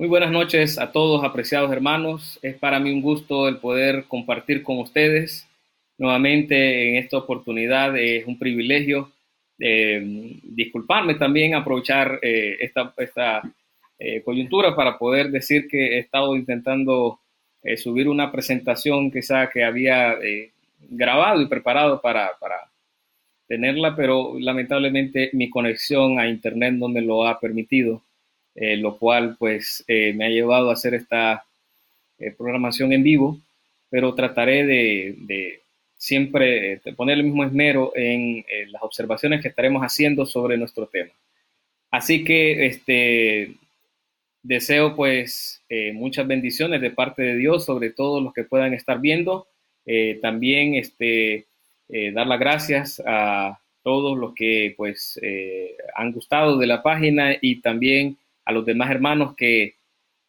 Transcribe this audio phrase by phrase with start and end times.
[0.00, 2.38] Muy buenas noches a todos, apreciados hermanos.
[2.40, 5.46] Es para mí un gusto el poder compartir con ustedes
[5.98, 7.94] nuevamente en esta oportunidad.
[7.98, 9.12] Es un privilegio.
[9.58, 10.00] Eh,
[10.42, 13.42] disculparme también, aprovechar eh, esta, esta
[13.98, 17.20] eh, coyuntura para poder decir que he estado intentando
[17.76, 20.16] subir una presentación quizá que había
[20.88, 22.56] grabado y preparado para, para
[23.46, 28.00] tenerla, pero lamentablemente mi conexión a internet no me lo ha permitido.
[28.54, 31.44] Eh, lo cual pues eh, me ha llevado a hacer esta
[32.18, 33.38] eh, programación en vivo,
[33.88, 35.60] pero trataré de,
[35.96, 41.12] siempre poner el mismo esmero en las observaciones que estaremos haciendo sobre nuestro tema.
[41.90, 43.52] Así que este,
[44.42, 49.46] deseo pues muchas bendiciones de parte de Dios sobre todos los que puedan estar viendo.
[50.22, 51.44] también este,
[52.14, 55.20] dar las gracias a todos los que pues
[55.94, 58.16] han gustado de la página y también
[58.50, 59.74] a los demás hermanos que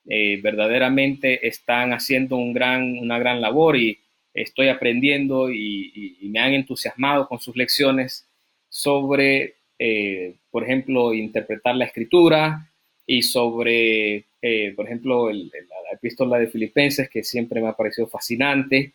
[0.08, 3.98] eh, verdaderamente están haciendo una gran labor y
[4.34, 8.26] estoy aprendiendo y, me han entusiasmado con sus lecciones
[8.70, 12.70] sobre, eh, por ejemplo, interpretar la escritura
[13.06, 18.94] y sobre, eh, por ejemplo, la epístola de Filipenses, que siempre me ha parecido fascinante.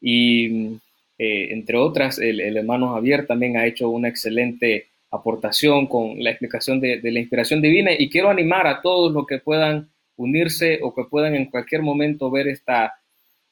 [0.00, 0.78] Y
[1.18, 6.80] entre otras, el, el hermano Javier también ha hecho una excelente aportación con la explicación
[6.80, 11.04] de, la inspiración divina y quiero animar a todos los que puedan unirse o que
[11.04, 12.94] puedan en cualquier momento ver esta,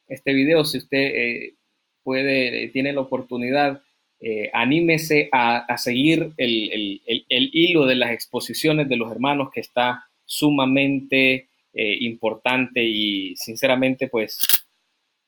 [0.08, 1.54] este video, si usted eh,
[2.02, 3.82] puede, tiene la oportunidad,
[4.20, 11.48] eh, anímese a, seguir el, hilo de las exposiciones de los hermanos que está sumamente
[11.74, 14.40] eh, importante y sinceramente pues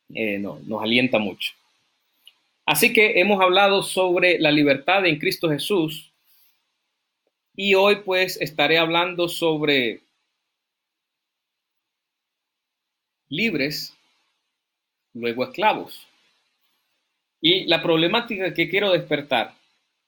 [0.09, 1.53] nos alienta mucho.
[2.67, 6.13] Así que hemos hablado sobre la libertad en Cristo Jesús
[7.57, 10.01] y hoy pues estaré hablando sobre
[13.29, 13.95] libres,
[15.15, 16.07] luego esclavos.
[17.41, 19.55] Y la problemática que quiero despertar,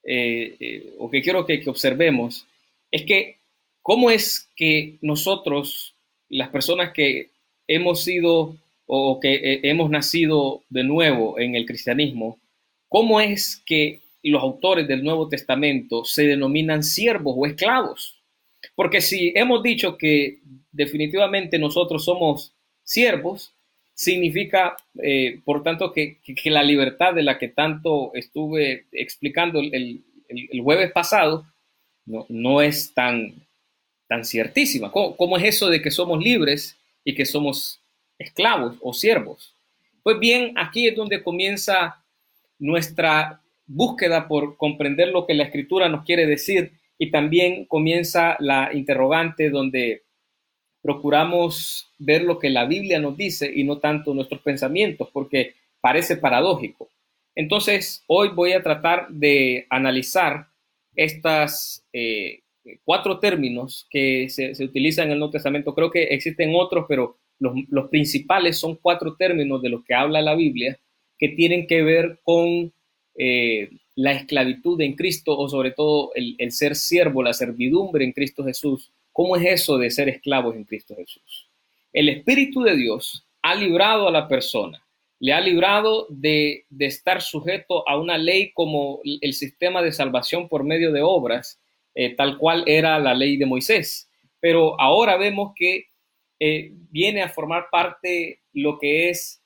[0.04, 2.46] eh, eh, o que quiero que, observemos,
[2.90, 3.36] es que
[3.82, 5.94] cómo es que nosotros,
[6.28, 7.30] las personas que
[7.66, 8.56] hemos sido
[8.86, 12.38] o que eh, hemos nacido de nuevo en el cristianismo,
[12.88, 18.18] cómo es que los autores del Nuevo Testamento se denominan siervos o esclavos.
[18.74, 20.40] Porque si hemos dicho que
[20.72, 22.52] definitivamente nosotros somos
[22.82, 23.52] siervos,
[23.94, 30.04] significa, eh, por tanto, que, la libertad de la que tanto estuve explicando el,
[30.62, 31.46] jueves pasado
[32.06, 33.34] no, no, es tan,
[34.06, 34.92] tan ciertísima.
[34.92, 37.80] ¿Cómo, ¿Cómo es eso de que somos libres y que somos
[38.18, 39.54] esclavos o siervos?
[40.02, 42.02] Pues bien, aquí es donde comienza
[42.58, 48.70] nuestra búsqueda por comprender lo que la escritura nos quiere decir y también comienza la
[48.72, 50.02] interrogante donde
[50.82, 56.16] procuramos ver lo que la Biblia nos dice y no tanto nuestros pensamientos, porque parece
[56.16, 56.88] paradójico.
[57.34, 60.48] Entonces, hoy voy a tratar de analizar
[60.96, 62.40] estas eh,
[62.84, 65.74] cuatro términos que se, utilizan en el Nuevo Testamento.
[65.74, 70.20] Creo que existen otros, pero los, los principales son cuatro términos de los que habla
[70.22, 70.78] la Biblia
[71.18, 72.72] que tienen que ver con
[73.20, 78.44] eh, la esclavitud en Cristo o sobre todo el, ser siervo, la servidumbre en Cristo
[78.44, 78.92] Jesús.
[79.12, 81.50] ¿Cómo es eso de ser esclavos en Cristo Jesús?
[81.92, 84.86] El Espíritu de Dios ha librado a la persona,
[85.18, 90.62] le ha librado de, estar sujeto a una ley como el sistema de salvación por
[90.62, 91.60] medio de obras,
[91.96, 94.08] eh, tal cual era la ley de Moisés.
[94.38, 95.86] Pero ahora vemos que
[96.38, 99.42] eh, viene a formar parte lo que es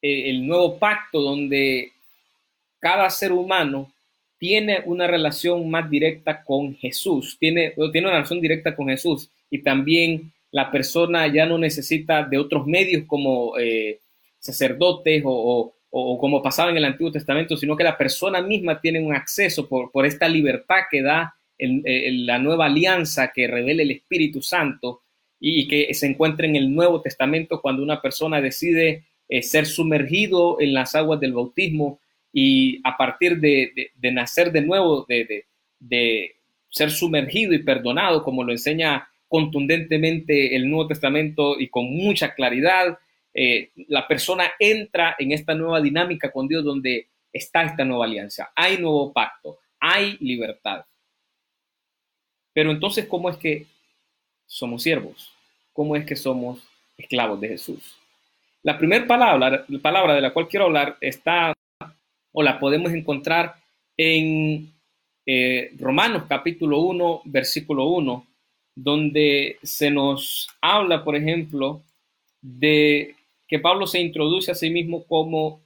[0.00, 1.92] el nuevo pacto donde
[2.80, 3.92] cada ser humano
[4.38, 9.58] tiene una relación más directa con Jesús, tiene, tiene una relación directa con Jesús y
[9.62, 14.00] también la persona ya no necesita de otros medios como eh,
[14.38, 19.14] sacerdotes o, como pasaba en el Antiguo Testamento, sino que la persona misma tiene un
[19.14, 25.02] acceso por, esta libertad que da la nueva alianza que revela el Espíritu Santo
[25.40, 30.60] y, que se encuentra en el Nuevo Testamento cuando una persona decide eh, ser sumergido
[30.60, 32.00] en las aguas del bautismo
[32.32, 36.34] y a partir de, nacer de nuevo, de,
[36.70, 42.98] ser sumergido y perdonado, como lo enseña contundentemente el Nuevo Testamento y con mucha claridad,
[43.32, 48.50] eh, la persona entra en esta nueva dinámica con Dios donde está esta nueva alianza,
[48.54, 50.84] hay nuevo pacto, hay libertad.
[52.52, 53.66] Pero entonces, ¿cómo es que
[54.46, 55.32] somos siervos?
[55.72, 56.60] ¿Cómo es que somos
[56.96, 57.96] esclavos de Jesús?
[58.62, 61.54] La primera palabra, palabra de la cual quiero hablar está
[62.38, 63.56] o la podemos encontrar
[63.96, 64.72] en
[65.26, 68.26] eh, Romanos capítulo 1, versículo 1,
[68.76, 71.82] donde se nos habla, por ejemplo,
[72.40, 73.16] de
[73.48, 75.60] que Pablo se introduce a sí mismo como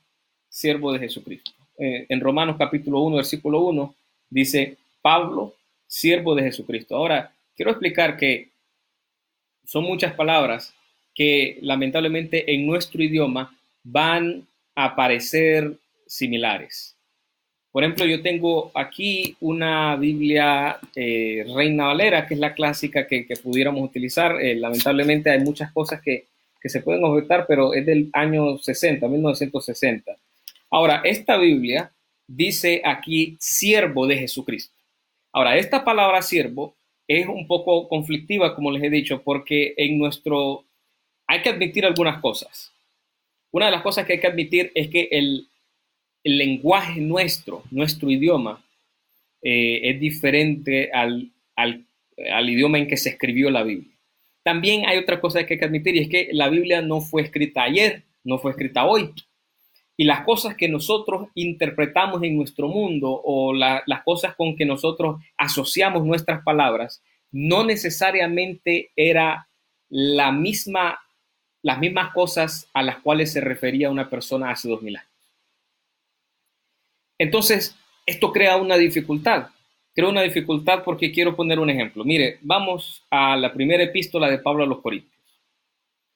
[0.48, 1.52] siervo de Jesucristo.
[1.76, 3.94] Eh, en Romanos capítulo 1, versículo 1,
[4.30, 5.54] dice, Pablo,
[5.86, 6.96] siervo de Jesucristo.
[6.96, 8.48] Ahora, quiero explicar que
[9.66, 10.72] son muchas palabras
[11.14, 13.54] que lamentablemente en nuestro idioma
[13.84, 15.76] van a parecer
[16.12, 16.96] similares.
[17.70, 23.26] Por ejemplo, yo tengo aquí una Biblia eh, Reina Valera, que es la clásica que,
[23.42, 24.38] pudiéramos utilizar.
[24.42, 26.26] Eh, lamentablemente hay muchas cosas que,
[26.60, 30.14] que, se pueden objetar, pero es del año 60, 1960.
[30.70, 31.90] Ahora, esta Biblia
[32.26, 34.74] dice aquí siervo de Jesucristo.
[35.32, 36.76] Ahora, esta palabra siervo
[37.08, 40.64] es un poco conflictiva, como les he dicho, porque en nuestro...
[41.26, 42.70] hay que admitir algunas cosas.
[43.50, 45.48] Una de las cosas que hay que admitir es que el,
[46.24, 48.64] el lenguaje nuestro, nuestro idioma,
[49.42, 51.84] eh, es diferente al, al,
[52.32, 53.92] al, idioma en que se escribió la Biblia.
[54.44, 57.22] También hay otra cosa que hay que admitir y es que la Biblia no fue
[57.22, 59.10] escrita ayer, no fue escrita hoy.
[59.96, 65.20] Y las cosas que nosotros interpretamos en nuestro mundo o las cosas con que nosotros
[65.36, 69.48] asociamos nuestras palabras, no necesariamente era
[69.88, 70.98] la misma,
[71.62, 75.11] las mismas cosas a las cuales se refería una persona hace dos mil años.
[77.22, 79.46] Entonces, esto crea una dificultad.
[79.94, 82.02] Crea una dificultad porque quiero poner un ejemplo.
[82.02, 85.22] Mire, vamos a la primera epístola de Pablo a los Corintios.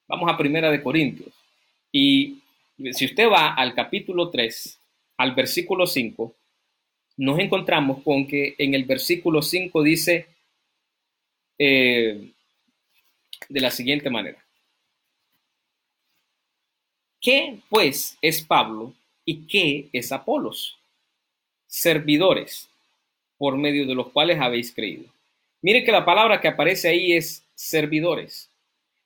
[0.08, 1.32] Vamos a primera de Corintios.
[1.92, 2.42] Y
[2.90, 4.80] si usted va al capítulo 3,
[5.18, 6.34] al versículo 5,
[7.18, 10.26] nos encontramos con que en el versículo 5 dice
[11.56, 12.32] eh,
[13.48, 14.44] de la siguiente manera.
[17.20, 18.92] ¿Qué pues es Pablo
[19.24, 20.75] y qué es Apolos?
[21.66, 22.68] Servidores
[23.38, 25.04] por medio de los cuales habéis creído.
[25.62, 28.50] Mire que la palabra que aparece ahí es servidores.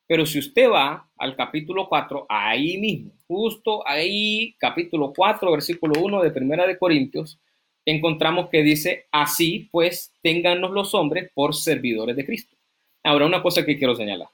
[0.06, 6.22] Pero si usted va al capítulo 4, ahí mismo, justo ahí, capítulo 4, versículo 1
[6.22, 7.38] de Primera de Corintios,
[7.86, 12.56] encontramos que dice, así pues, téngannos los hombres por servidores de Cristo.
[13.04, 14.28] Ahora, una cosa que quiero señalar.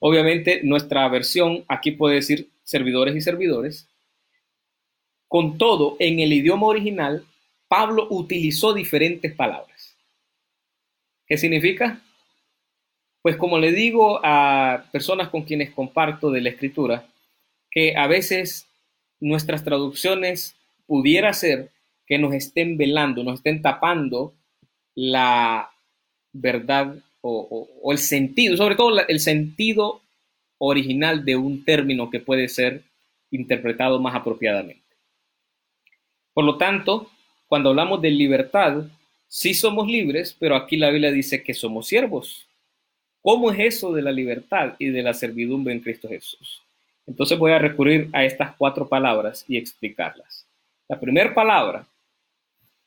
[0.00, 3.88] Obviamente, nuestra versión aquí puede decir servidores y servidores.
[5.28, 7.24] Con todo, en el idioma original,
[7.70, 9.96] Pablo utilizó diferentes palabras.
[11.24, 12.02] ¿Qué significa?
[13.22, 17.06] Pues como le digo a personas con quienes comparto de la escritura,
[17.70, 18.66] que a veces
[19.20, 21.70] nuestras traducciones pudiera ser
[22.06, 24.34] que nos estén velando, nos estén tapando
[24.96, 25.70] la
[26.32, 30.00] verdad o, el sentido, sobre todo el sentido
[30.58, 32.82] original de un término que puede ser
[33.30, 34.82] interpretado más apropiadamente.
[36.34, 37.08] Por lo tanto,
[37.50, 38.84] cuando hablamos de libertad,
[39.26, 42.46] sí somos libres, pero aquí la Biblia dice que somos siervos.
[43.20, 46.62] ¿Cómo es eso de la libertad y de la servidumbre en Cristo Jesús?
[47.08, 50.46] Entonces voy a recurrir a estas cuatro palabras y explicarlas.
[50.86, 51.84] La primera palabra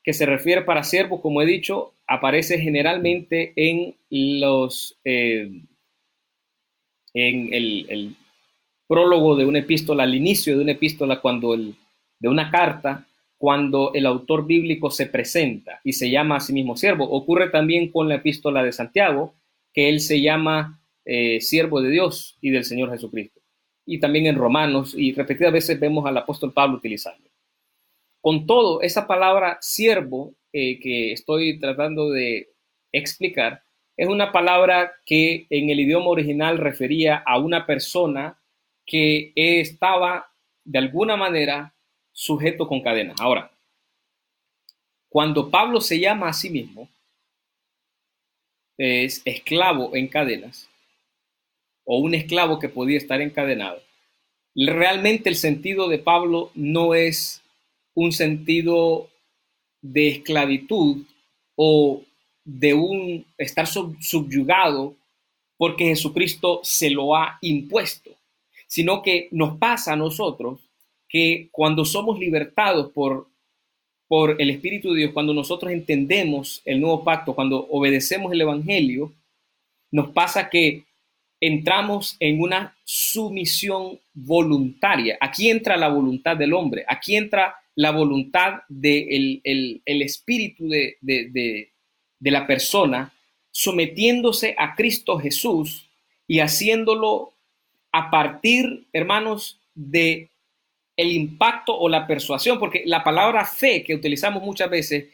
[0.02, 5.52] que se refiere para siervo, como he dicho, aparece generalmente en los eh,
[7.14, 8.16] en el,
[8.88, 11.76] prólogo de una epístola, al inicio de una epístola, cuando el,
[12.20, 13.06] de una carta,
[13.44, 17.10] cuando el autor bíblico se presenta y se llama a sí mismo siervo.
[17.10, 19.34] Ocurre también con la epístola de Santiago,
[19.74, 23.42] que él se llama eh, siervo de Dios y del Señor Jesucristo.
[23.86, 27.30] Y también en Romanos, y repetidas veces vemos al apóstol Pablo utilizando.
[28.22, 32.48] Con todo, esa palabra siervo eh, que estoy tratando de
[32.94, 33.62] explicar
[33.98, 38.40] es una palabra que en el idioma original refería a una persona
[38.86, 40.28] que estaba
[40.64, 41.74] de alguna manera
[42.14, 43.20] sujeto con cadenas.
[43.20, 43.52] Ahora,
[45.10, 46.90] cuando Pablo se llama a sí mismo,
[48.78, 50.70] es esclavo en cadenas,
[51.84, 53.82] o un esclavo que podía estar encadenado,
[54.56, 57.42] realmente el sentido de Pablo no es
[57.94, 59.10] un sentido
[59.82, 61.04] de esclavitud
[61.56, 62.04] o
[62.46, 64.96] de un estar subyugado
[65.58, 68.12] porque Jesucristo se lo ha impuesto,
[68.68, 70.60] sino que nos pasa a nosotros
[71.14, 73.28] que cuando somos libertados por,
[74.08, 79.14] por el Espíritu de Dios, cuando nosotros entendemos el nuevo pacto, cuando obedecemos el Evangelio,
[79.92, 80.86] nos pasa que
[81.40, 85.16] entramos en una sumisión voluntaria.
[85.22, 90.98] Aquí entra la voluntad del hombre, aquí entra la voluntad del de el, espíritu de,
[91.02, 91.70] de,
[92.20, 93.14] de la persona
[93.52, 95.88] sometiéndose a Cristo Jesús
[96.28, 97.34] y haciéndolo
[97.92, 100.30] a partir, hermanos, de
[100.96, 105.06] el impacto o la persuasión, porque la palabra fe que utilizamos muchas veces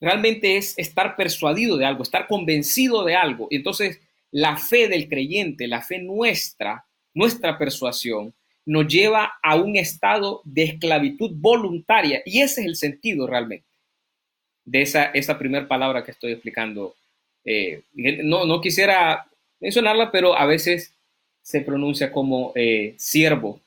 [0.00, 3.48] realmente es estar persuadido de algo, estar convencido de algo.
[3.50, 6.84] Entonces la fe del creyente, la fe nuestra,
[7.14, 8.34] nuestra persuasión,
[8.66, 12.22] nos lleva a un estado de esclavitud voluntaria.
[12.24, 13.66] Y ese es el sentido realmente
[14.64, 16.94] de esa, esa primera palabra que estoy explicando.
[17.44, 17.82] Eh,
[18.22, 19.26] no, no quisiera
[19.58, 20.94] mencionarla, pero a veces
[21.42, 23.60] se pronuncia como eh, siervo.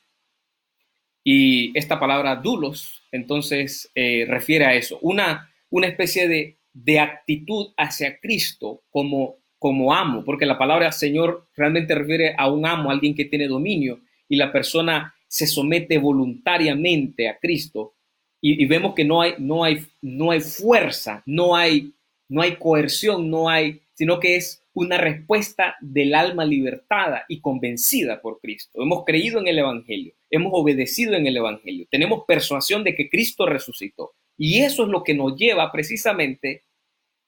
[1.24, 7.74] Y esta palabra dulos, entonces, eh, refiere a eso, una, una especie de, de actitud
[7.78, 13.16] hacia Cristo como, como amo, porque la palabra Señor realmente refiere a un amo, alguien
[13.16, 17.96] que tiene dominio, y la persona se somete voluntariamente a Cristo.
[18.42, 21.94] Y, vemos que no hay, no, hay, no hay fuerza, no hay,
[22.28, 28.22] no hay coerción, no hay, sino que es una respuesta del alma libertada y convencida
[28.22, 28.82] por Cristo.
[28.82, 33.46] Hemos creído en el Evangelio, hemos obedecido en el Evangelio, tenemos persuasión de que Cristo
[33.46, 34.14] resucitó.
[34.38, 36.64] Y eso es lo que nos lleva precisamente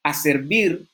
[0.04, 0.86] a servir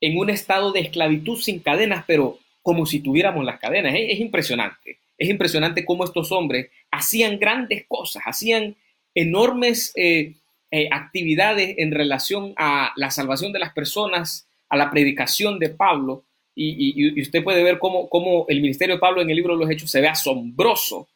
[0.00, 3.94] en un estado de esclavitud sin cadenas, pero como si tuviéramos las cadenas.
[3.96, 4.98] Es, impresionante.
[5.18, 8.76] Es impresionante cómo estos hombres hacían grandes cosas, hacían
[9.14, 10.34] enormes eh,
[10.70, 16.24] eh, actividades en relación a la salvación de las personas, a la predicación de Pablo,
[16.54, 19.70] y, usted puede ver cómo, cómo, el ministerio de Pablo en el libro de los
[19.70, 21.08] Hechos se ve asombroso,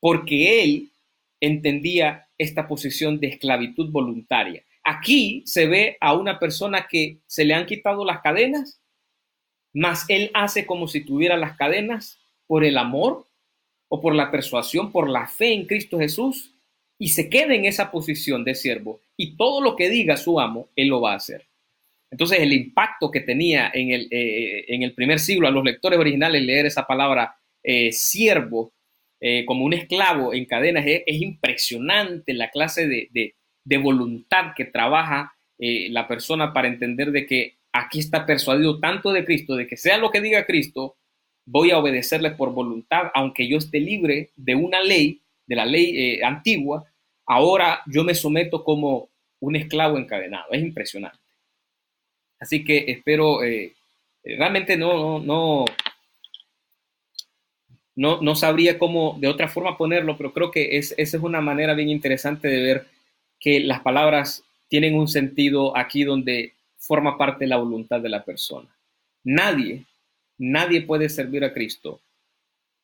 [0.00, 0.90] porque él
[1.40, 4.62] entendía esta posición de esclavitud voluntaria.
[4.82, 8.80] Aquí se ve a una persona que se le han quitado las cadenas,
[9.72, 13.26] mas él hace como si tuviera las cadenas por el amor
[13.88, 16.54] o por la persuasión, por la fe en Cristo Jesús,
[16.98, 20.68] y se queda en esa posición de siervo, y todo lo que diga su amo,
[20.76, 21.46] él lo va a hacer.
[22.14, 25.98] Entonces, el impacto que tenía en el, eh, en el primer siglo a los lectores
[25.98, 28.72] originales leer esa palabra eh, siervo
[29.20, 33.34] eh, como un esclavo en cadenas es, impresionante la clase de,
[33.82, 39.56] voluntad que trabaja la persona para entender de que aquí está persuadido tanto de Cristo,
[39.56, 40.94] de que sea lo que diga Cristo,
[41.46, 46.20] voy a obedecerle por voluntad, aunque yo esté libre de una ley, de la ley
[46.22, 46.84] antigua,
[47.26, 49.08] ahora yo me someto como
[49.40, 50.52] un esclavo encadenado.
[50.52, 51.23] Es impresionante.
[52.44, 53.72] Así que espero, eh,
[54.22, 55.64] realmente no, no,
[57.96, 61.40] no, no sabría cómo de otra forma ponerlo, pero creo que es, esa es una
[61.40, 62.86] manera bien interesante de ver
[63.40, 68.68] que las palabras tienen un sentido aquí donde forma parte la voluntad de la persona.
[69.22, 69.86] Nadie,
[70.36, 72.02] nadie puede servir a Cristo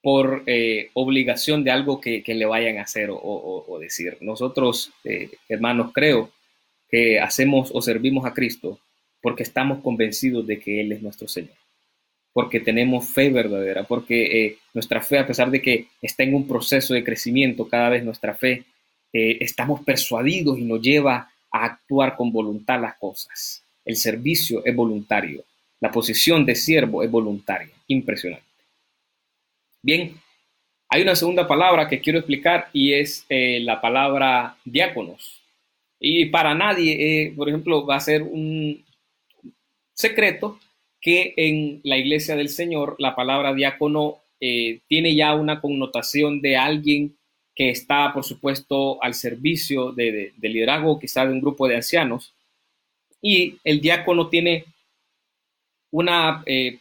[0.00, 4.16] por eh, obligación de algo que, le vayan a hacer o, decir.
[4.22, 6.30] Nosotros, eh, hermanos, creo
[6.88, 8.80] que hacemos o servimos a Cristo
[9.22, 11.56] porque estamos convencidos de que Él es nuestro Señor,
[12.32, 16.46] porque tenemos fe verdadera, porque eh, nuestra fe, a pesar de que está en un
[16.46, 18.64] proceso de crecimiento, cada vez nuestra fe,
[19.12, 23.62] eh, estamos persuadidos y nos lleva a actuar con voluntad las cosas.
[23.84, 25.44] El servicio es voluntario,
[25.80, 28.44] la posición de siervo es voluntaria, impresionante.
[29.82, 30.14] Bien,
[30.88, 35.40] hay una segunda palabra que quiero explicar y es eh, la palabra diáconos.
[35.98, 38.82] Y para nadie, por ejemplo, va a ser un,
[40.00, 40.58] secreto
[41.00, 46.56] que en la iglesia del Señor la palabra diácono eh, tiene ya una connotación de
[46.56, 47.16] alguien
[47.54, 52.32] que está, por supuesto, al servicio de, liderazgo, quizá de un grupo de ancianos.
[53.20, 54.64] Y el diácono tiene
[55.90, 56.78] una, eh,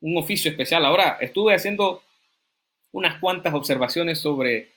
[0.00, 0.84] un oficio especial.
[0.84, 2.02] Ahora, estuve haciendo
[2.92, 4.68] unas cuantas observaciones sobre,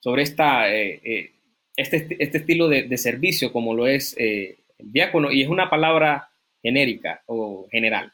[0.00, 1.32] sobre esta, eh,
[1.76, 6.30] este, este, estilo de, de, servicio, como lo es el diácono, y es una palabra
[6.66, 8.12] genérica o general.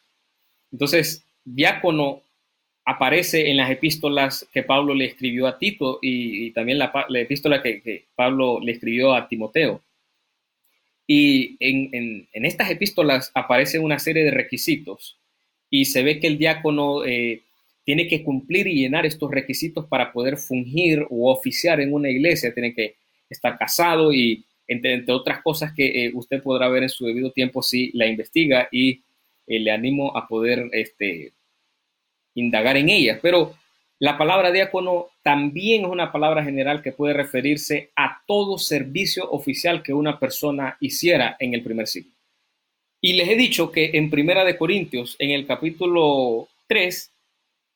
[0.71, 2.23] Entonces, diácono
[2.85, 8.04] aparece en las epístolas que Pablo le escribió a Tito y, también la, epístola que,
[8.14, 9.80] Pablo le escribió a Timoteo.
[11.06, 15.18] Y en, estas epístolas aparece una serie de requisitos
[15.71, 17.42] y se ve que el diácono eh,
[17.85, 22.52] tiene que cumplir y llenar estos requisitos para poder fungir o oficiar en una iglesia.
[22.52, 22.97] Tiene que
[23.30, 27.62] estar casado y entre, otras cosas que eh, usted podrá ver en su debido tiempo
[27.62, 29.02] si la investiga y
[29.47, 31.33] eh, le animo a poder este,
[32.35, 33.19] indagar en ellas.
[33.23, 33.55] Pero
[33.99, 39.83] la palabra diácono también es una palabra general que puede referirse a todo servicio oficial
[39.83, 42.11] que una persona hiciera en el primer siglo.
[43.00, 47.12] Y les he dicho que en Primera de Corintios, en el capítulo 3,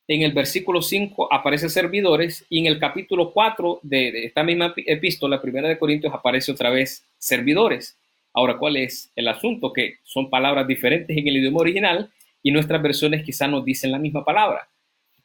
[0.08, 5.42] en el versículo 5 aparece servidores y en el capítulo 4 de, esta misma epístola,
[5.42, 7.96] primera de Corintios, aparece otra vez servidores.
[8.32, 9.72] Ahora, ¿cuál es el asunto?
[9.72, 12.10] Que son palabras diferentes en el idioma original
[12.42, 14.68] y nuestras versiones quizá nos dicen la misma palabra.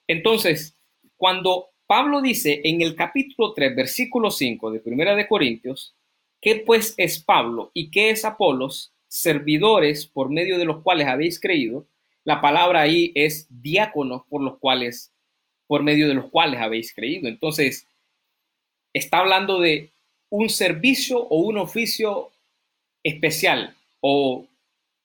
[0.08, 0.76] Entonces,
[1.16, 5.94] cuando Pablo dice en el capítulo 3, versículo 5 de Primera de Corintios,
[6.40, 8.94] ¿qué pues es Pablo y qué es Apolos?
[9.08, 11.86] Servidores por medio de los cuales habéis creído,
[12.24, 15.12] la palabra ahí es diáconos por los cuales,
[15.68, 17.28] por medio de los cuales habéis creído.
[17.28, 17.88] Entonces,
[18.94, 19.92] está hablando de
[20.30, 22.32] un servicio o un oficio
[23.04, 24.46] especial o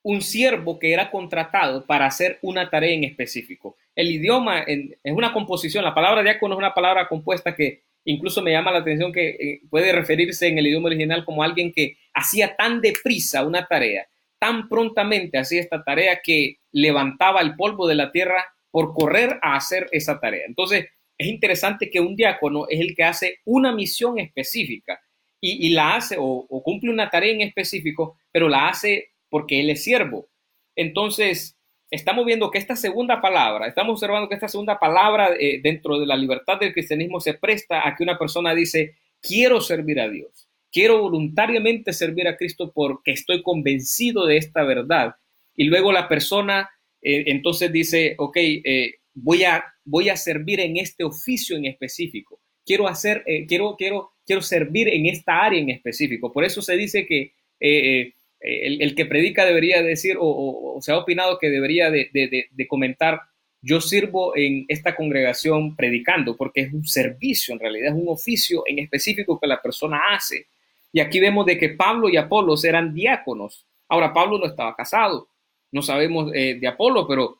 [0.03, 3.77] un siervo que era contratado para hacer una tarea en específico.
[3.95, 8.53] El idioma es una composición, la palabra diácono es una palabra compuesta que incluso me
[8.53, 12.55] llama la atención que eh, puede referirse en el idioma original como alguien que hacía
[12.55, 14.07] tan deprisa una tarea,
[14.47, 19.57] tan prontamente hacía esta tarea que levantaba el polvo de la tierra por correr a
[19.57, 20.45] hacer esa tarea.
[20.47, 20.87] Entonces,
[21.19, 25.01] es interesante que un diácono es el que hace una misión específica
[25.41, 29.83] y, la hace o, cumple una tarea en específico, pero la hace porque él es
[29.83, 30.29] siervo.
[30.77, 31.59] Entonces,
[31.91, 36.07] estamos viendo que esta segunda palabra, estamos observando que esta segunda palabra eh, dentro de
[36.07, 40.46] la libertad del cristianismo se presta a que una persona dice, quiero servir a Dios,
[40.77, 45.15] quiero voluntariamente servir a Cristo porque estoy convencido de esta verdad.
[45.57, 46.69] Y luego la persona
[47.01, 52.43] eh, entonces dice, ok, eh, voy, a, voy a servir en este oficio en específico,
[52.67, 56.31] quiero hacer, quiero, quiero, quiero servir en esta área en específico.
[56.31, 61.49] Por eso se dice que el, que predica debería decir, o, se ha opinado que
[61.49, 63.21] debería de, comentar,
[63.63, 68.63] yo sirvo en esta congregación predicando, porque es un servicio, en realidad es un oficio
[68.67, 70.49] en específico que la persona hace.
[70.97, 73.67] Y aquí vemos de que Pablo y Apolos eran diáconos.
[73.87, 75.29] Ahora, Pablo no estaba casado,
[75.71, 77.37] no sabemos eh, de Apolo, pero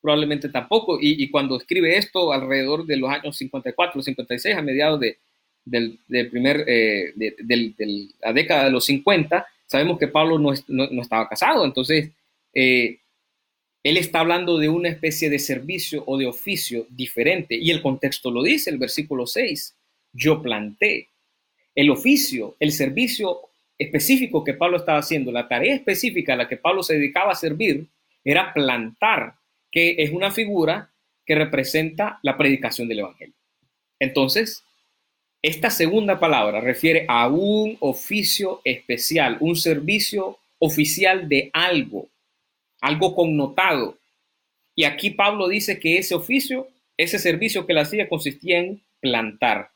[0.00, 0.96] probablemente tampoco.
[1.00, 5.18] Y, cuando escribe esto, alrededor de los años 54, 56, a mediados de,
[5.64, 5.98] del,
[6.30, 10.52] primer, eh, de, la década de los 50, Sabemos que Pablo no,
[11.02, 12.12] estaba casado, entonces
[12.54, 13.00] eh,
[13.82, 17.56] él está hablando de una especie de servicio o de oficio diferente.
[17.56, 19.74] Y el contexto lo dice, el versículo 6,
[20.12, 21.08] yo planté.
[21.76, 23.42] El oficio, el servicio
[23.78, 27.36] específico que Pablo estaba haciendo, la tarea específica a la que Pablo se dedicaba a
[27.36, 27.86] servir,
[28.24, 29.34] era plantar,
[29.70, 30.90] que es una figura
[31.24, 33.34] que representa la predicación del Evangelio.
[34.00, 34.64] Entonces,
[35.42, 42.08] esta segunda palabra refiere a un oficio especial, un servicio oficial de algo,
[42.80, 43.98] algo connotado.
[44.74, 49.70] Y aquí Pablo dice que ese oficio, ese servicio que le hacía consistía en plantar,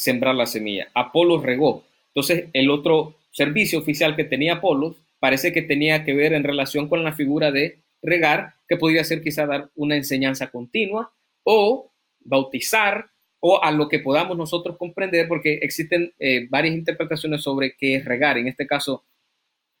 [0.00, 0.88] sembrar la semilla.
[0.94, 1.84] Apolo regó.
[2.06, 6.88] Entonces, el otro servicio oficial que tenía Apolo parece que tenía que ver en relación
[6.88, 11.12] con la figura de regar, que podría ser quizá dar una enseñanza continua
[11.44, 13.10] o bautizar
[13.40, 18.04] o a lo que podamos nosotros comprender, porque existen eh, varias interpretaciones sobre qué es
[18.06, 18.38] regar.
[18.38, 19.04] En este caso,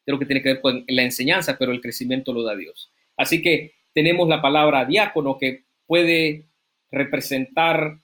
[0.04, 2.92] creo que tiene que ver con la enseñanza, pero el crecimiento lo da Dios.
[3.16, 6.44] Así que tenemos la palabra diácono que puede
[6.90, 8.00] representar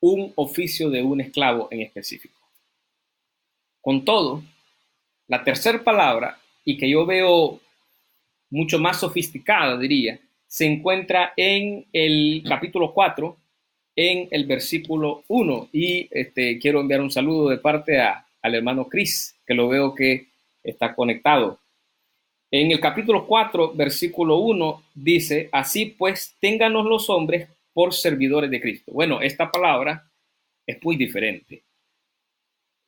[0.00, 2.34] un oficio de un esclavo en específico.
[3.80, 4.42] Con todo,
[5.28, 7.60] la tercera palabra, y que yo veo
[8.50, 13.36] mucho más sofisticada, diría, se encuentra en el capítulo 4,
[13.96, 15.68] en el versículo 1.
[15.72, 19.94] Y este, quiero enviar un saludo de parte a, al hermano Cris, que lo veo
[19.94, 20.28] que
[20.62, 21.58] está conectado.
[22.50, 28.58] En el capítulo 4, versículo 1, dice, así pues, ténganos los hombres por servidores de
[28.58, 28.90] Cristo.
[28.90, 30.10] Bueno, esta palabra
[30.66, 31.62] es muy diferente.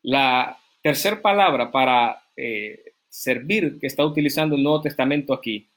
[0.01, 5.69] La tercera palabra para eh, servir que está utilizando el Nuevo Testamento aquí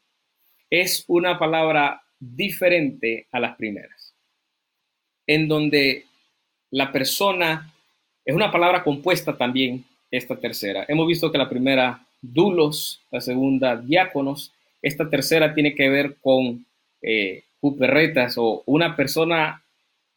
[0.70, 4.16] es una palabra diferente a las primeras
[5.28, 6.06] en donde
[6.70, 7.70] la persona
[8.24, 10.86] es una palabra compuesta también, esta tercera.
[10.88, 16.66] Hemos visto que la primera, dulos, la segunda, diáconos, esta tercera tiene que ver con
[17.02, 19.64] eh, o una persona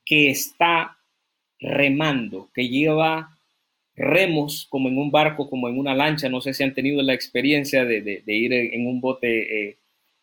[0.05, 0.99] que está
[1.61, 3.31] remando, que lleva
[3.97, 6.29] remos como en un barco, como en una lancha.
[6.29, 9.79] No sé si han tenido la experiencia de, ir en un bote eh,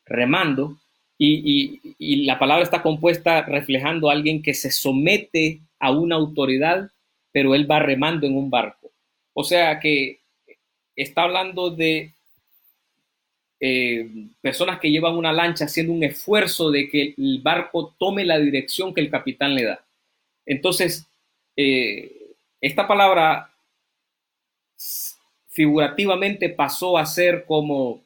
[0.06, 0.78] remando.
[1.18, 1.80] Y,
[2.26, 6.90] la palabra está compuesta reflejando a alguien que se somete a una autoridad,
[7.32, 8.92] pero él va remando en un barco.
[9.34, 10.20] O sea que
[10.96, 12.14] está hablando de
[13.64, 14.10] eh,
[14.42, 18.92] personas que llevan una lancha haciendo un esfuerzo de que el barco tome la dirección
[18.92, 19.86] que el capitán le da.
[20.48, 21.06] Entonces,
[21.56, 23.52] eh, esta palabra
[25.50, 28.02] figurativamente pasó a ser como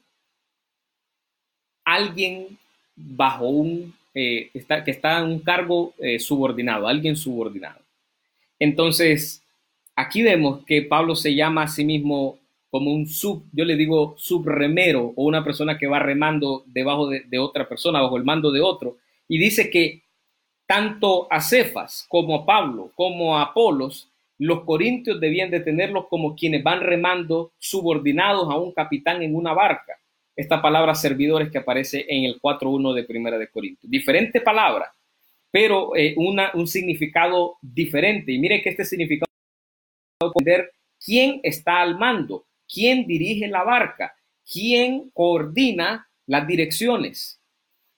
[1.86, 2.58] alguien
[2.94, 7.80] bajo un, eh, que está en un cargo subordinado, alguien subordinado.
[8.60, 9.42] Entonces,
[9.96, 12.40] aquí vemos que Pablo se llama a sí mismo
[12.76, 17.40] como un sub, yo le digo subremero o una persona que va remando debajo de,
[17.40, 18.98] otra persona, bajo el mando de otro,
[19.30, 20.04] y dice que
[20.68, 26.36] tanto a Cefas como a Pablo como a Apolos, los corintios debían de tenerlos como
[26.36, 29.94] quienes van remando subordinados a un capitán en una barca.
[30.36, 33.90] esta palabra servidores que aparece en el 4.1 de Primera de Corintios.
[33.90, 34.92] Diferente palabra,
[35.50, 38.34] pero eh, una, un significado diferente.
[38.34, 39.32] Y mire que este significado
[40.20, 44.16] entender quién está al mando, quién dirige la barca,
[44.50, 47.40] quién coordina las direcciones,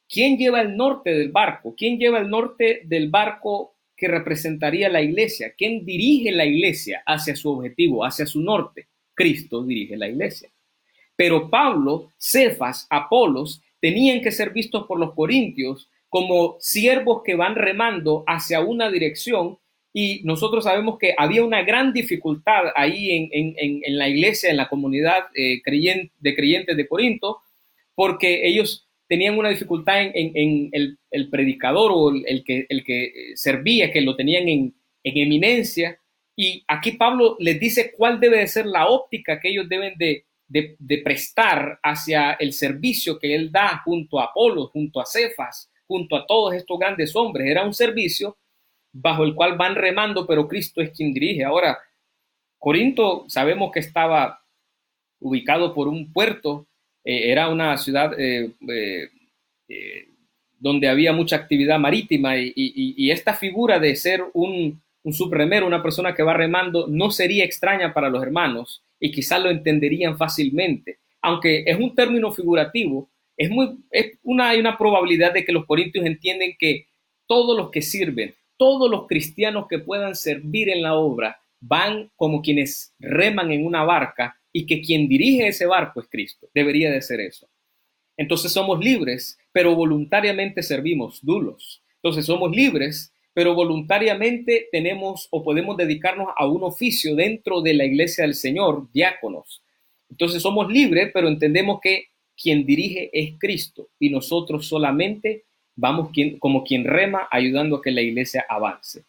[0.09, 5.01] quién lleva el norte del barco, quién lleva el norte del barco que representaría la
[5.01, 8.87] iglesia, quién dirige la iglesia hacia su objetivo, hacia su norte.
[9.13, 10.49] Cristo dirige la iglesia.
[11.15, 17.55] Pero Pablo, Cefas, Apolos tenían que ser vistos por los corintios como siervos que van
[17.55, 19.57] remando hacia una dirección
[19.99, 25.23] y nosotros sabemos que había una gran dificultad ahí en, la iglesia, en la comunidad
[25.33, 25.59] eh,
[26.19, 27.39] de creyentes de Corinto,
[27.95, 34.01] porque ellos tenían una dificultad en, el, predicador o el, que, el que servía, que
[34.01, 35.99] lo tenían en, eminencia.
[36.35, 40.25] Y aquí Pablo les dice cuál debe de ser la óptica que ellos deben de,
[40.47, 46.15] de, prestar hacia el servicio que él da junto a Apolo, junto a Cefas, junto
[46.15, 47.49] a todos estos grandes hombres.
[47.49, 48.37] Era un servicio
[49.01, 51.43] bajo el cual van remando, pero Cristo es quien dirige.
[51.43, 51.77] Ahora,
[52.57, 54.41] Corinto sabemos que estaba
[55.19, 56.67] ubicado por un puerto,
[57.03, 58.51] eh, era una ciudad eh,
[59.67, 60.07] eh,
[60.59, 66.13] donde había mucha actividad marítima y, esta figura de ser un, un, subremero, una persona
[66.13, 70.99] que va remando, no sería extraña para los hermanos y quizás lo entenderían fácilmente.
[71.21, 75.65] Aunque es un término figurativo, es, muy, es una, hay una probabilidad de que los
[75.65, 76.87] corintios entienden que
[77.27, 82.41] todos los que sirven, todos los cristianos que puedan servir en la obra van como
[82.41, 86.49] quienes reman en una barca y que quien dirige ese barco es Cristo.
[86.53, 87.47] Debería de ser eso.
[88.17, 91.83] Entonces somos libres, pero voluntariamente servimos dulos.
[92.01, 97.85] Entonces somos libres, pero voluntariamente tenemos o podemos dedicarnos a un oficio dentro de la
[97.85, 99.63] iglesia del Señor, diáconos.
[100.09, 105.45] Entonces somos libres, pero entendemos que quien dirige es Cristo y nosotros solamente
[105.77, 106.09] vamos
[106.39, 109.05] como quien rema ayudando a que la iglesia avance.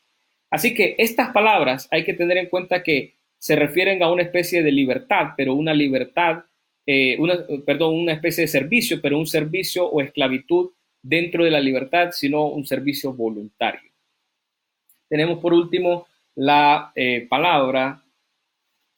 [0.50, 4.62] Así que estas palabras hay que tener en cuenta que se refieren a una especie
[4.62, 6.44] de libertad, pero una libertad,
[6.86, 10.70] eh, una, perdón, una especie de servicio, pero un servicio o esclavitud
[11.02, 13.90] dentro de la libertad, sino un servicio voluntario.
[15.08, 18.02] Tenemos por último la eh, palabra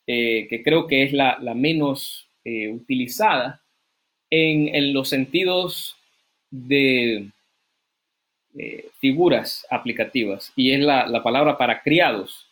[0.07, 2.27] eh, que creo que es la, menos
[2.73, 3.63] utilizada
[4.29, 5.97] en, en los sentidos
[6.51, 7.31] de,
[8.59, 12.49] eh, figuras aplicativas y es la, palabra para criados.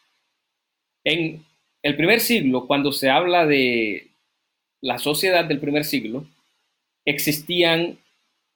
[1.03, 1.45] En
[1.83, 4.07] el primer siglo, cuando se habla de
[4.81, 6.25] la sociedad del primer siglo,
[7.05, 7.99] existían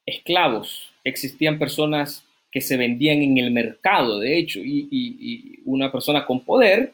[0.07, 6.45] esclavos, existían personas que se vendían en el mercado, de hecho, y, una persona con
[6.45, 6.93] poder,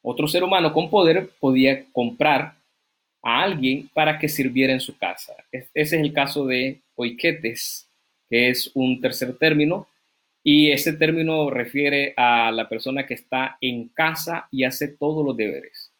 [0.00, 2.54] otro ser humano con poder, podía comprar
[3.22, 5.34] a alguien para que sirviera en su casa.
[5.52, 7.85] Ese es el caso de Oiquetes,
[8.28, 9.86] que es un tercer término,
[10.42, 15.36] y ese término refiere a la persona que está en casa y hace todos los
[15.36, 15.90] deberes.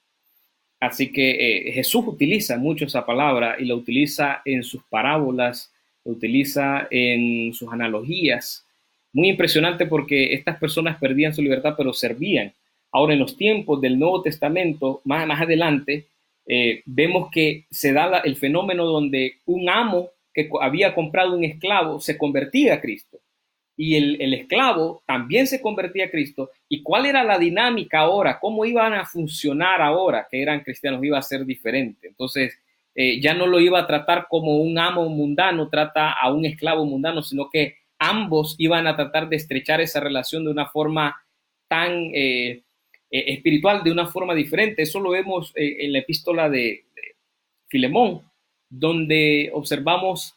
[0.79, 5.73] Así que eh, Jesús utiliza mucho esa palabra y la utiliza en sus parábolas,
[6.05, 8.65] la utiliza en sus analogías.
[9.13, 12.53] Muy impresionante porque estas personas perdían su libertad pero servían.
[12.93, 16.07] Ahora en los tiempos del Nuevo Testamento, más, más adelante,
[16.47, 21.99] eh, vemos que se da el fenómeno donde un amo que había comprado un esclavo
[21.99, 23.19] se convertía a Cristo.
[23.75, 26.51] Y el, esclavo también se convertía a Cristo.
[26.69, 28.39] ¿Y cuál era la dinámica ahora?
[28.39, 31.03] ¿Cómo iban a funcionar ahora que eran cristianos?
[31.03, 32.09] Iba a ser diferente.
[32.09, 32.59] Entonces,
[32.95, 36.85] eh, ya no lo iba a tratar como un amo mundano trata a un esclavo
[36.85, 41.17] mundano, sino que ambos iban a tratar de estrechar esa relación de una forma
[41.69, 42.63] tan eh,
[43.11, 44.83] eh, espiritual, de una forma diferente.
[44.83, 46.85] Eso lo vemos en la epístola de
[47.69, 48.23] Filemón,
[48.69, 50.35] donde observamos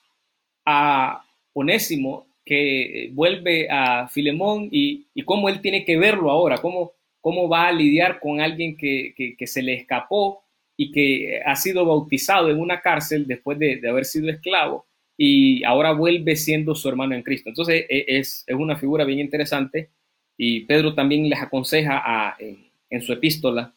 [0.65, 7.47] a Onésimo que vuelve a Filemón y, cómo él tiene que verlo ahora, cómo, cómo
[7.47, 10.43] va a lidiar con alguien que, se le escapó
[10.75, 15.91] y que ha sido bautizado en una cárcel después de, haber sido esclavo y ahora
[15.91, 17.49] vuelve siendo su hermano en Cristo.
[17.49, 19.89] Entonces e, es, una figura bien interesante
[20.35, 23.75] y Pedro también les aconseja en, su epístola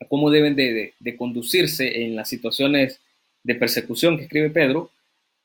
[0.00, 3.00] a cómo deben de, de conducirse en las situaciones
[3.48, 4.90] de persecución que escribe Pedro,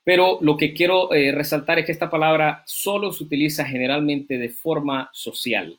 [0.04, 4.50] pero lo que quiero eh, resaltar es que esta palabra solo se utiliza generalmente de
[4.50, 5.78] forma social.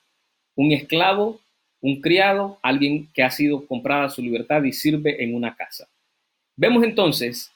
[0.56, 1.40] Un esclavo,
[1.82, 5.88] un criado, alguien que ha sido comprada su libertad y sirve en una casa.
[6.56, 7.52] Vemos entonces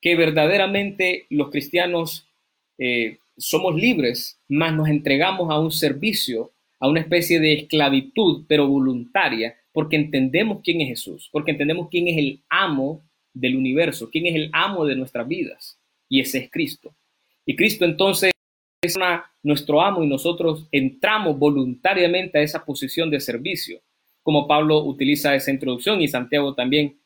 [0.00, 2.28] que verdaderamente los cristianos
[2.78, 8.68] eh, somos libres, más nos entregamos a un servicio, a una especie de esclavitud, pero
[8.68, 13.02] voluntaria, porque entendemos quién es Jesús, porque entendemos quién es el amo
[13.34, 16.94] del universo, quién es el amo de nuestras vidas, y ese es Cristo.
[17.46, 18.32] Y Cristo entonces
[18.82, 18.98] es
[19.42, 23.80] nuestro amo y nosotros entramos voluntariamente a esa posición de servicio,
[24.22, 26.96] como Pablo utiliza esa introducción y Santiago también,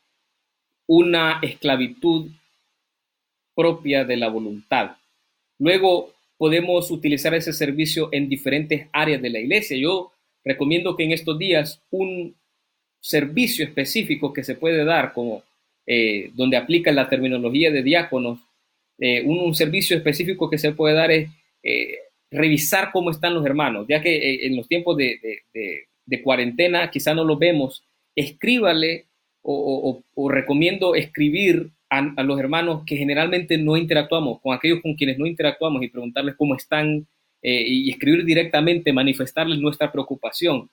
[0.86, 2.30] una esclavitud
[3.54, 4.96] propia de la voluntad.
[5.58, 9.76] Luego podemos utilizar ese servicio en diferentes áreas de la iglesia.
[9.76, 10.12] Yo
[10.44, 12.36] recomiendo que en estos días un
[13.00, 15.42] servicio específico que se puede dar, como
[15.88, 18.40] eh, donde aplica la terminología de diáconos,
[18.98, 21.30] eh, un, servicio específico que se puede dar es
[21.62, 25.14] eh, revisar cómo están los hermanos, ya que en los tiempos de,
[26.24, 27.84] cuarentena quizá no lo vemos,
[28.16, 29.04] escríbale
[29.42, 35.26] o, recomiendo escribir a, los hermanos que generalmente no interactuamos, con aquellos con quienes no
[35.26, 37.06] interactuamos y preguntarles cómo están
[37.42, 40.68] y escribir directamente, manifestarles nuestra preocupación.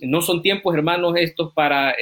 [0.00, 1.94] no son tiempos, hermanos, estos para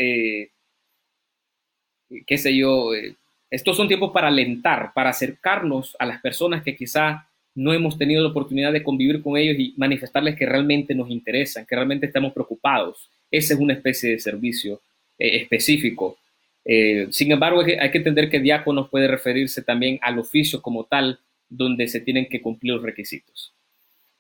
[2.27, 3.15] qué sé yo, eh,
[3.51, 8.23] estos son tiempos para alentar, para acercarnos a las personas que quizá no hemos tenido
[8.23, 12.33] la oportunidad de convivir con ellos y manifestarles que realmente nos interesan, que realmente estamos
[12.33, 13.09] preocupados.
[13.31, 14.81] Esa es una especie de servicio
[15.19, 16.19] eh, específico.
[16.65, 21.21] Eh, sin embargo, hay que entender que diáconos puede referirse también al oficio como tal,
[21.49, 23.55] donde se tienen que cumplir los requisitos.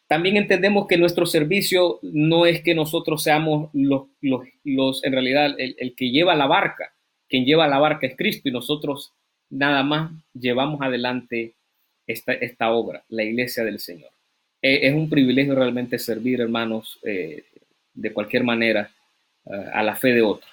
[0.07, 5.95] También entendemos que nuestro servicio no es que nosotros seamos los, los, en realidad, el
[5.97, 6.93] que lleva la barca,
[7.29, 9.13] quien lleva la barca es Cristo y nosotros
[9.51, 11.55] nada más llevamos adelante
[12.07, 14.11] esta, obra, la iglesia del Señor.
[14.63, 17.45] E, es un privilegio realmente servir, hermanos, eh,
[17.95, 18.91] de cualquier manera
[19.47, 20.51] eh, a la fe de otros.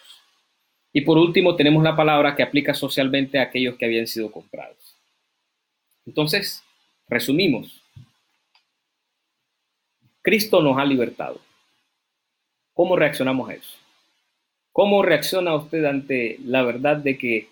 [0.91, 4.95] Y por último, tenemos la palabra que aplica socialmente a aquellos que habían sido comprados.
[6.05, 6.63] Entonces,
[7.07, 7.81] resumimos.
[10.21, 11.41] Cristo nos ha libertado.
[12.73, 13.82] ¿Cómo reaccionamos a eso?
[14.73, 17.47] ¿Cómo reacciona usted ante la verdad de que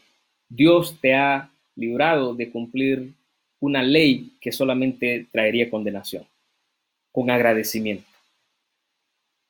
[0.50, 3.14] Dios te ha librado de cumplir
[3.60, 6.26] una ley que solamente traería condenación?
[7.12, 8.10] Con agradecimiento.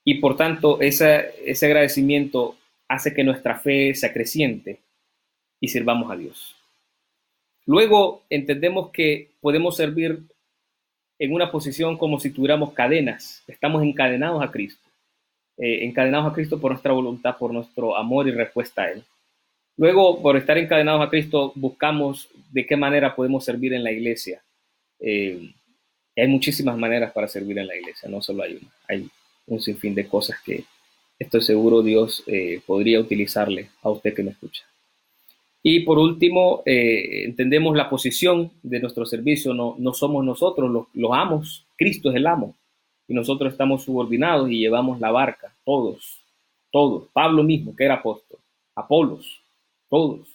[0.04, 2.58] Y por tanto, ese agradecimiento
[2.90, 4.80] hace que nuestra fe se acreciente
[5.62, 6.56] y sirvamos a Dios.
[7.66, 10.20] Luego entendemos que podemos servir
[11.20, 14.81] en una posición como si tuviéramos cadenas, estamos encadenados a Cristo.
[15.58, 19.04] Eh, encadenados a Cristo por nuestra voluntad, por nuestro amor y respuesta a Él.
[19.78, 24.42] Luego, por estar encadenados a Cristo, buscamos de qué manera podemos servir en la iglesia.
[25.00, 25.52] Eh,
[26.16, 28.72] hay muchísimas maneras para servir en la iglesia, no solo hay una.
[28.88, 29.10] Hay
[29.48, 30.64] un sinfín de cosas que
[31.20, 34.64] estoy seguro Dios eh, podría utilizarle a usted que me escucha.
[35.64, 39.54] Y por último, entendemos la posición de nuestro servicio.
[39.54, 42.56] No, no somos nosotros los, los amos, Cristo es el amo
[43.12, 46.24] y nosotros estamos subordinados y llevamos la barca, todos,
[46.72, 47.10] todos.
[47.12, 48.40] Pablo mismo, que era apóstol,
[48.74, 49.42] Apolos,
[49.90, 50.30] todos.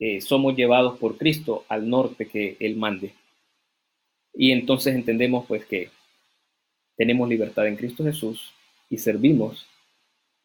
[0.00, 3.14] Eh, somos llevados por Cristo al norte que Él mande.
[4.34, 5.90] Y entonces entendemos pues que
[6.96, 8.52] tenemos libertad en Cristo Jesús
[8.88, 9.68] y servimos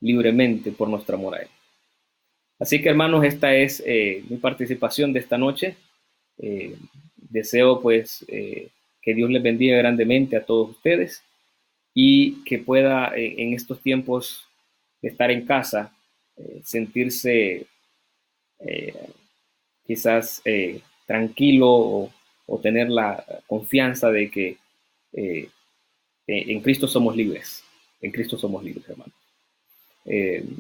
[0.02, 1.50] libremente por nuestro amor a Él.
[2.60, 5.78] Así que hermanos, esta es eh, mi participación de esta noche.
[6.38, 6.78] Eh,
[7.16, 8.24] deseo pues
[9.06, 11.24] que Dios les bendiga grandemente a todos ustedes
[11.94, 14.48] y que pueda eh, en estos tiempos
[15.02, 15.96] de estar en casa
[16.36, 17.68] eh, sentirse
[18.60, 19.10] eh,
[19.86, 20.42] quizás
[21.06, 22.12] tranquilo
[22.48, 24.58] o, tener la confianza de que
[26.28, 27.64] en Cristo somos libres.
[28.02, 29.12] En Cristo somos libres, hermano.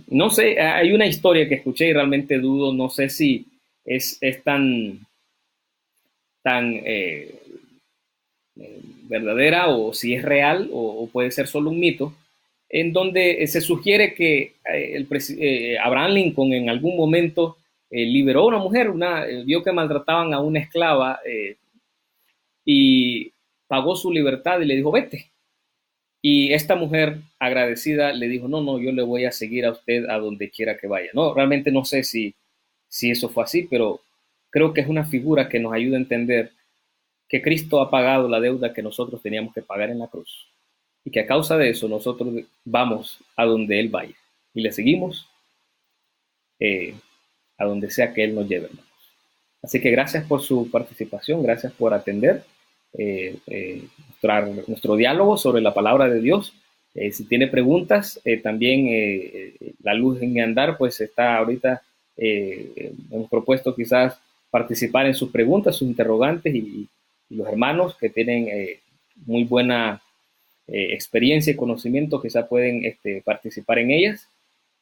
[0.10, 3.45] no sé, hay una historia que escuché y realmente dudo, no sé si
[3.86, 4.99] es, es tan,
[6.43, 6.81] tan
[8.60, 12.13] eh, verdadera o si es real o, puede ser solo un mito,
[12.70, 17.58] en donde eh, se sugiere que eh, el, Abraham Lincoln en algún momento
[17.91, 21.20] liberó a una mujer, una, vio que maltrataban a una esclava
[22.65, 23.32] y
[23.68, 25.32] pagó su libertad y le dijo, vete.
[26.22, 30.10] Y esta mujer agradecida le dijo, no, no, yo le voy a seguir a usted
[30.10, 31.10] a donde quiera que vaya.
[31.13, 32.36] No, realmente no sé si,
[32.89, 34.02] si eso fue así, pero
[34.50, 36.52] creo que es una figura que nos ayuda a entender
[37.28, 40.48] que Cristo ha pagado la deuda que nosotros teníamos que pagar en la cruz
[41.04, 42.34] y que a causa de eso nosotros
[42.64, 44.16] vamos a donde Él vaya
[44.54, 45.28] y le seguimos
[46.60, 46.96] eh,
[47.58, 48.70] a donde sea que Él nos lleve.
[49.62, 52.44] Así que gracias por su participación, gracias por atender
[52.94, 53.84] eh, eh,
[54.68, 56.54] nuestro, diálogo sobre la palabra de Dios.
[56.94, 58.88] si tiene preguntas, también
[59.84, 61.84] la luz en andar, pues está ahorita,
[62.16, 64.18] hemos propuesto quizás
[64.50, 66.88] participar en sus preguntas, sus interrogantes y,
[67.36, 68.80] los hermanos que tienen eh,
[69.26, 70.02] muy buena
[70.67, 74.28] eh, experiencia y conocimiento quizá pueden este, participar en ellas.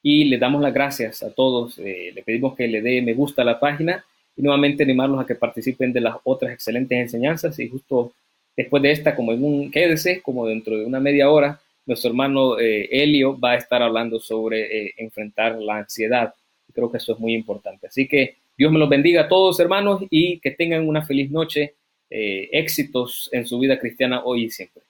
[0.06, 1.80] y le damos las gracias a todos.
[1.80, 4.04] Eh, le pedimos que le dé me gusta a la página
[4.36, 8.14] y nuevamente animarlos a que participen de las otras excelentes enseñanzas y justo
[8.56, 12.60] después de esta, como en un quédese, como dentro de una media hora, nuestro hermano
[12.60, 16.34] eh, Elio va a estar hablando sobre eh, enfrentar la ansiedad.
[16.74, 17.88] Creo que eso es muy importante.
[17.88, 21.74] Así que Dios me los bendiga a todos, hermanos, y que tengan una feliz noche,
[22.14, 24.82] éxitos en su vida cristiana hoy y siempre.